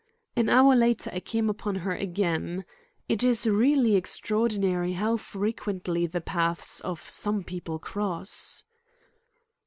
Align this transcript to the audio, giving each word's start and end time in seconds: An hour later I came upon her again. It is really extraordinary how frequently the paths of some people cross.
An 0.35 0.49
hour 0.49 0.75
later 0.75 1.11
I 1.13 1.19
came 1.19 1.47
upon 1.47 1.75
her 1.85 1.95
again. 1.95 2.65
It 3.07 3.21
is 3.21 3.45
really 3.45 3.95
extraordinary 3.95 4.93
how 4.93 5.15
frequently 5.15 6.07
the 6.07 6.21
paths 6.21 6.79
of 6.79 7.07
some 7.07 7.43
people 7.43 7.77
cross. 7.77 8.63